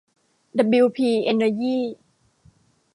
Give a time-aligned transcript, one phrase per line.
[0.57, 1.81] ดับบลิวพี เอ็นเนอร์ยี่